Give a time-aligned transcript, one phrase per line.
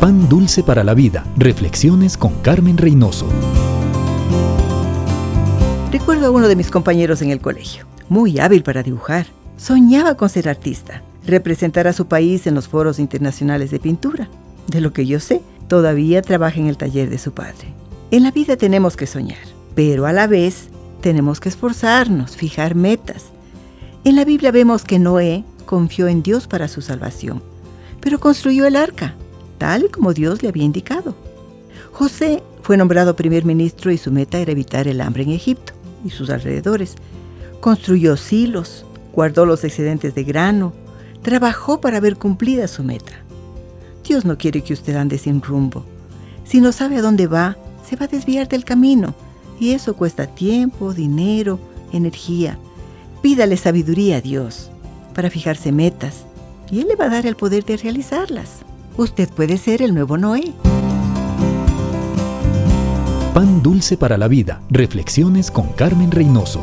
[0.00, 1.24] Pan Dulce para la Vida.
[1.36, 3.26] Reflexiones con Carmen Reynoso.
[5.90, 9.26] Recuerdo a uno de mis compañeros en el colegio, muy hábil para dibujar.
[9.56, 14.28] Soñaba con ser artista, representar a su país en los foros internacionales de pintura.
[14.68, 17.74] De lo que yo sé, todavía trabaja en el taller de su padre.
[18.12, 20.68] En la vida tenemos que soñar, pero a la vez
[21.00, 23.32] tenemos que esforzarnos, fijar metas.
[24.04, 27.42] En la Biblia vemos que Noé confió en Dios para su salvación,
[28.00, 29.16] pero construyó el arca
[29.58, 31.14] tal como Dios le había indicado.
[31.92, 35.72] José fue nombrado primer ministro y su meta era evitar el hambre en Egipto
[36.04, 36.94] y sus alrededores.
[37.60, 40.72] Construyó silos, guardó los excedentes de grano,
[41.22, 43.12] trabajó para ver cumplida su meta.
[44.04, 45.84] Dios no quiere que usted ande sin rumbo.
[46.44, 47.56] Si no sabe a dónde va,
[47.86, 49.14] se va a desviar del camino
[49.60, 51.58] y eso cuesta tiempo, dinero,
[51.92, 52.58] energía.
[53.22, 54.70] Pídale sabiduría a Dios
[55.14, 56.24] para fijarse metas
[56.70, 58.67] y Él le va a dar el poder de realizarlas.
[58.98, 60.52] Usted puede ser el nuevo Noé.
[63.32, 64.60] Pan dulce para la vida.
[64.70, 66.60] Reflexiones con Carmen Reynoso.